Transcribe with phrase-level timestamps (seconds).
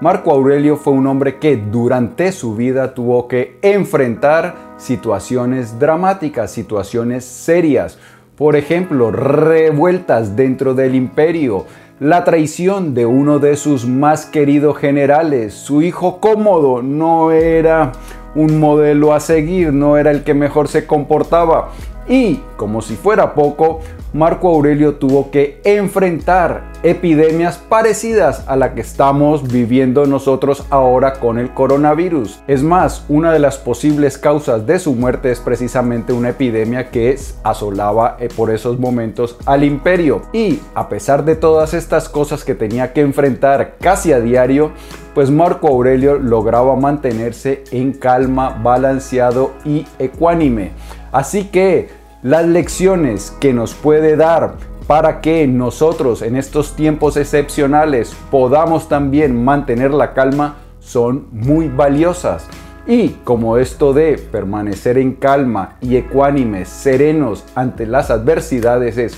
[0.00, 7.22] Marco Aurelio fue un hombre que durante su vida tuvo que enfrentar situaciones dramáticas, situaciones
[7.22, 7.98] serias.
[8.34, 11.66] Por ejemplo, revueltas dentro del imperio,
[11.98, 17.92] la traición de uno de sus más queridos generales, su hijo Cómodo no era
[18.34, 21.72] un modelo a seguir, no era el que mejor se comportaba.
[22.10, 23.78] Y, como si fuera poco,
[24.12, 31.38] Marco Aurelio tuvo que enfrentar epidemias parecidas a la que estamos viviendo nosotros ahora con
[31.38, 32.40] el coronavirus.
[32.48, 37.16] Es más, una de las posibles causas de su muerte es precisamente una epidemia que
[37.44, 40.22] asolaba eh, por esos momentos al imperio.
[40.32, 44.72] Y a pesar de todas estas cosas que tenía que enfrentar casi a diario,
[45.14, 50.72] pues Marco Aurelio lograba mantenerse en calma, balanceado y ecuánime.
[51.12, 54.56] Así que las lecciones que nos puede dar
[54.86, 62.46] para que nosotros en estos tiempos excepcionales podamos también mantener la calma son muy valiosas.
[62.86, 69.16] Y como esto de permanecer en calma y ecuánimes, serenos ante las adversidades es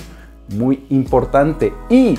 [0.55, 2.17] muy importante y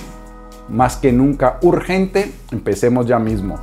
[0.68, 3.58] más que nunca urgente, empecemos ya mismo.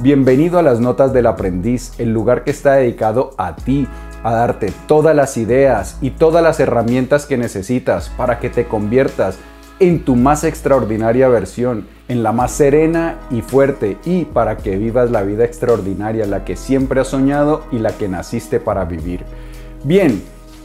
[0.00, 3.86] Bienvenido a las Notas del Aprendiz, el lugar que está dedicado a ti,
[4.24, 9.38] a darte todas las ideas y todas las herramientas que necesitas para que te conviertas
[9.78, 15.10] en tu más extraordinaria versión, en la más serena y fuerte y para que vivas
[15.10, 19.20] la vida extraordinaria, la que siempre has soñado y la que naciste para vivir.
[19.84, 20.22] Bien,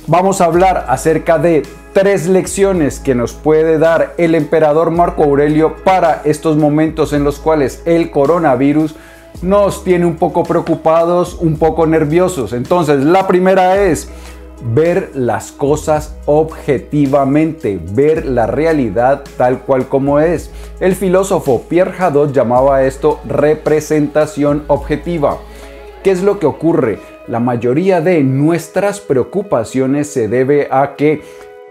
[0.07, 5.75] vamos a hablar acerca de tres lecciones que nos puede dar el emperador Marco Aurelio
[5.83, 8.95] para estos momentos en los cuales el coronavirus
[9.41, 12.53] nos tiene un poco preocupados, un poco nerviosos.
[12.53, 14.09] Entonces, la primera es
[14.61, 20.51] ver las cosas objetivamente, ver la realidad tal cual como es.
[20.79, 25.37] El filósofo Pierre Hadot llamaba esto representación objetiva.
[26.03, 26.99] ¿Qué es lo que ocurre?
[27.27, 31.21] La mayoría de nuestras preocupaciones se debe a que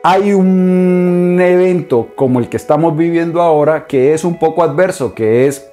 [0.02, 5.46] hay un evento como el que estamos viviendo ahora que es un poco adverso, que
[5.46, 5.68] es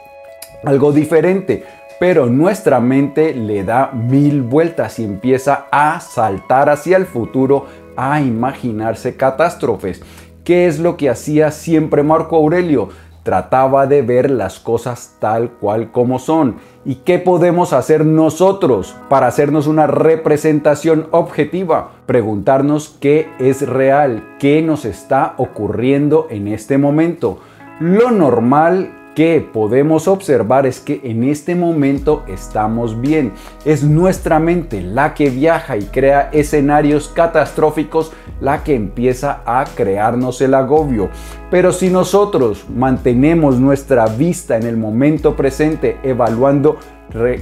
[0.64, 1.64] algo diferente
[2.00, 8.22] pero nuestra mente le da mil vueltas y empieza a saltar hacia el futuro, a
[8.22, 10.02] imaginarse catástrofes.
[10.44, 12.90] ¿Qué es lo que hacía siempre Marco Aurelio?
[13.24, 16.58] Trataba de ver las cosas tal cual como son.
[16.86, 21.94] ¿Y qué podemos hacer nosotros para hacernos una representación objetiva?
[22.06, 27.40] Preguntarnos qué es real, qué nos está ocurriendo en este momento.
[27.80, 33.32] Lo normal que podemos observar es que en este momento estamos bien.
[33.64, 38.12] Es nuestra mente la que viaja y crea escenarios catastróficos
[38.42, 41.10] la que empieza a crearnos el agobio.
[41.50, 46.78] Pero si nosotros mantenemos nuestra vista en el momento presente, evaluando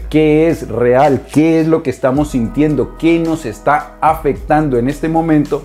[0.10, 5.10] qué es real, qué es lo que estamos sintiendo, qué nos está afectando en este
[5.10, 5.64] momento,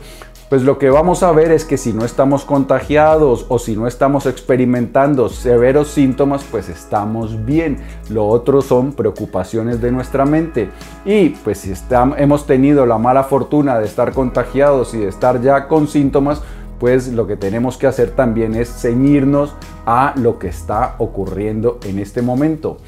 [0.48, 3.86] pues lo que vamos a ver es que si no estamos contagiados o si no
[3.86, 7.78] estamos experimentando severos síntomas, pues estamos bien.
[8.08, 10.70] Lo otro son preocupaciones de nuestra mente.
[11.04, 11.74] Y pues si
[12.16, 16.40] hemos tenido la mala fortuna de estar contagiados y de estar ya con síntomas,
[16.80, 19.54] pues lo que tenemos que hacer también es ceñirnos
[19.84, 22.78] a lo que está ocurriendo en este momento.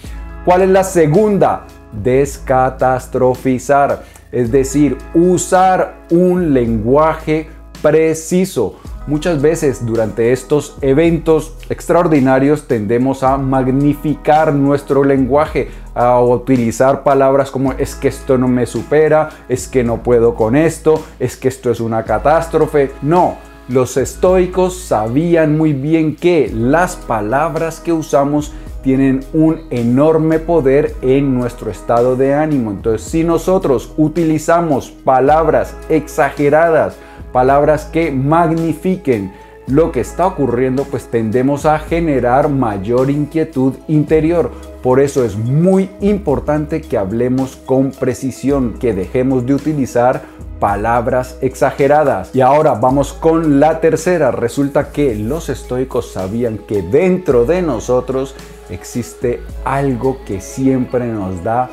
[0.47, 1.67] ¿Cuál es la segunda?
[1.93, 7.49] Descatastrofizar es decir, usar un lenguaje
[7.83, 8.77] preciso.
[9.07, 17.73] Muchas veces durante estos eventos extraordinarios tendemos a magnificar nuestro lenguaje, a utilizar palabras como
[17.73, 21.71] es que esto no me supera, es que no puedo con esto, es que esto
[21.71, 22.93] es una catástrofe.
[23.03, 23.39] No,
[23.69, 28.53] los estoicos sabían muy bien que las palabras que usamos
[28.83, 32.71] tienen un enorme poder en nuestro estado de ánimo.
[32.71, 36.97] Entonces, si nosotros utilizamos palabras exageradas,
[37.33, 39.33] palabras que magnifiquen
[39.67, 44.51] lo que está ocurriendo, pues tendemos a generar mayor inquietud interior.
[44.83, 50.23] Por eso es muy importante que hablemos con precisión, que dejemos de utilizar
[50.59, 52.35] palabras exageradas.
[52.35, 54.31] Y ahora vamos con la tercera.
[54.31, 58.35] Resulta que los estoicos sabían que dentro de nosotros
[58.71, 61.71] existe algo que siempre nos da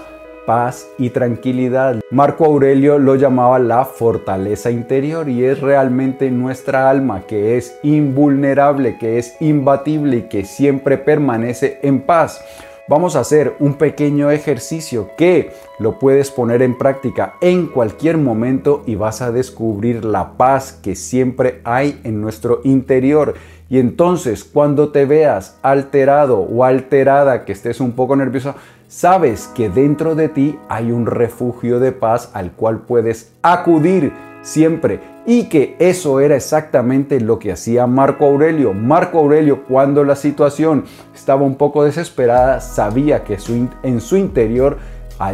[0.47, 1.99] paz y tranquilidad.
[2.09, 8.97] Marco Aurelio lo llamaba la fortaleza interior y es realmente nuestra alma que es invulnerable,
[8.97, 12.41] que es imbatible y que siempre permanece en paz.
[12.87, 18.83] Vamos a hacer un pequeño ejercicio que lo puedes poner en práctica en cualquier momento
[18.85, 23.35] y vas a descubrir la paz que siempre hay en nuestro interior.
[23.69, 28.55] Y entonces cuando te veas alterado o alterada, que estés un poco nervioso,
[28.87, 34.13] sabes que dentro de ti hay un refugio de paz al cual puedes acudir
[34.47, 38.73] siempre y que eso era exactamente lo que hacía Marco Aurelio.
[38.73, 43.37] Marco Aurelio cuando la situación estaba un poco desesperada sabía que
[43.83, 44.77] en su interior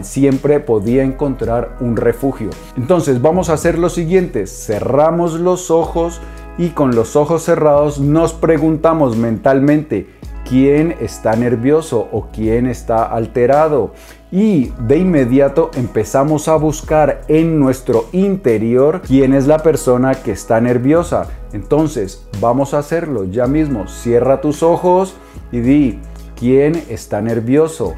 [0.02, 2.50] siempre podía encontrar un refugio.
[2.76, 6.20] Entonces vamos a hacer lo siguiente, cerramos los ojos
[6.58, 10.08] y con los ojos cerrados nos preguntamos mentalmente,
[10.48, 13.94] quién está nervioso o quién está alterado.
[14.36, 20.60] Y de inmediato empezamos a buscar en nuestro interior quién es la persona que está
[20.60, 21.28] nerviosa.
[21.52, 23.88] Entonces, vamos a hacerlo ya mismo.
[23.88, 25.14] Cierra tus ojos
[25.52, 26.00] y di
[26.36, 27.94] quién está nervioso.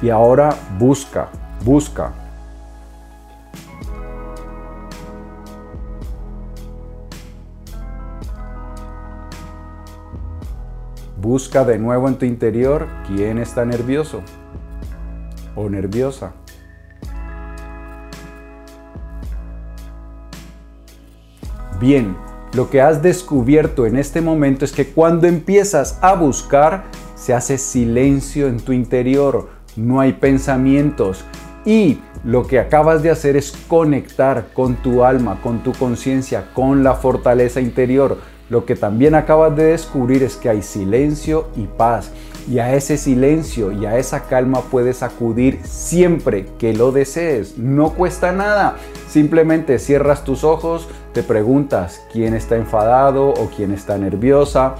[0.00, 1.28] Y ahora busca,
[1.64, 2.12] busca.
[11.20, 14.22] Busca de nuevo en tu interior quién está nervioso
[15.60, 16.32] o nerviosa.
[21.80, 22.16] Bien,
[22.52, 26.84] lo que has descubierto en este momento es que cuando empiezas a buscar,
[27.14, 31.24] se hace silencio en tu interior, no hay pensamientos
[31.64, 36.82] y lo que acabas de hacer es conectar con tu alma, con tu conciencia, con
[36.82, 38.18] la fortaleza interior.
[38.50, 42.10] Lo que también acabas de descubrir es que hay silencio y paz.
[42.50, 47.56] Y a ese silencio y a esa calma puedes acudir siempre que lo desees.
[47.58, 48.76] No cuesta nada.
[49.08, 54.74] Simplemente cierras tus ojos, te preguntas quién está enfadado o quién está nerviosa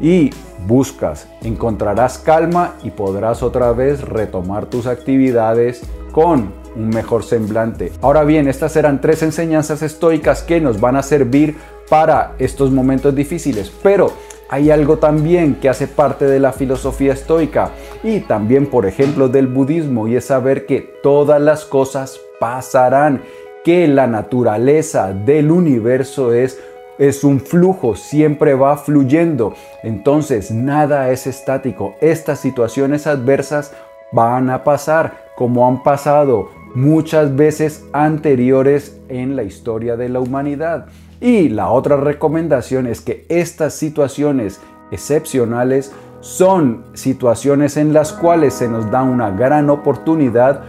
[0.00, 0.30] y
[0.66, 1.26] buscas.
[1.42, 5.82] Encontrarás calma y podrás otra vez retomar tus actividades
[6.12, 7.92] con un mejor semblante.
[8.02, 11.56] Ahora bien, estas eran tres enseñanzas estoicas que nos van a servir
[11.88, 14.12] para estos momentos difíciles, pero
[14.48, 17.70] hay algo también que hace parte de la filosofía estoica
[18.02, 23.22] y también, por ejemplo, del budismo y es saber que todas las cosas pasarán,
[23.64, 26.58] que la naturaleza del universo es
[26.98, 29.54] es un flujo, siempre va fluyendo.
[29.82, 31.94] Entonces, nada es estático.
[32.00, 33.74] Estas situaciones adversas
[34.12, 40.86] van a pasar como han pasado muchas veces anteriores en la historia de la humanidad.
[41.20, 44.60] Y la otra recomendación es que estas situaciones
[44.90, 50.62] excepcionales son situaciones en las cuales se nos da una gran oportunidad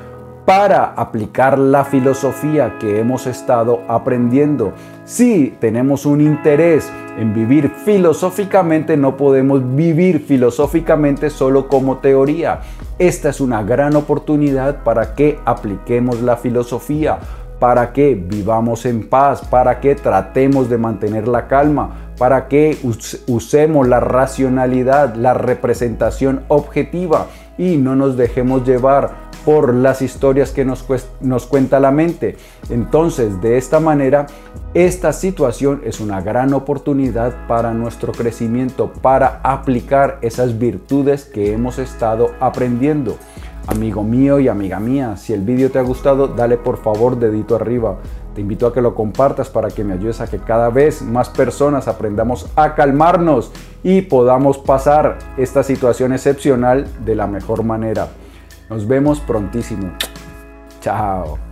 [0.48, 4.72] para aplicar la filosofía que hemos estado aprendiendo.
[5.04, 12.62] Si tenemos un interés en vivir filosóficamente, no podemos vivir filosóficamente solo como teoría.
[12.98, 17.20] Esta es una gran oportunidad para que apliquemos la filosofía,
[17.60, 22.78] para que vivamos en paz, para que tratemos de mantener la calma, para que
[23.28, 27.28] usemos la racionalidad, la representación objetiva
[27.58, 30.86] y no nos dejemos llevar por las historias que nos,
[31.22, 32.36] nos cuenta la mente.
[32.70, 34.26] Entonces, de esta manera,
[34.74, 41.80] esta situación es una gran oportunidad para nuestro crecimiento, para aplicar esas virtudes que hemos
[41.80, 43.18] estado aprendiendo.
[43.68, 47.56] Amigo mío y amiga mía, si el vídeo te ha gustado, dale por favor dedito
[47.56, 47.98] arriba.
[48.34, 51.30] Te invito a que lo compartas para que me ayudes a que cada vez más
[51.30, 53.52] personas aprendamos a calmarnos
[53.84, 58.08] y podamos pasar esta situación excepcional de la mejor manera.
[58.70, 59.92] Nos vemos prontísimo.
[60.80, 61.47] Chao.